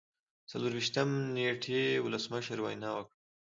[0.49, 3.15] څلور ویشتم نیټې ولسمشر وینا وکړه.